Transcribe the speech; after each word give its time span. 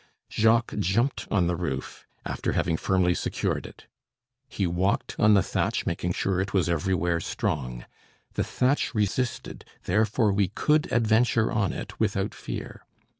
Jacques 0.31 0.73
jumped 0.79 1.27
on 1.29 1.45
the 1.45 1.55
roof, 1.55 2.07
after 2.25 2.53
having 2.53 2.75
firmly 2.75 3.13
secured 3.13 3.67
it. 3.67 3.85
He 4.49 4.65
walked 4.65 5.15
on 5.19 5.35
the 5.35 5.43
thatch, 5.43 5.85
making 5.85 6.13
sure 6.13 6.41
it 6.41 6.55
was 6.55 6.67
everywhere 6.67 7.19
strong. 7.19 7.85
The 8.33 8.43
thatch 8.43 8.95
resisted; 8.95 9.63
therefore 9.83 10.31
we 10.33 10.47
could 10.47 10.91
adventure 10.91 11.51
on 11.51 11.71
it 11.71 11.99
without 11.99 12.33
fear. 12.33 12.83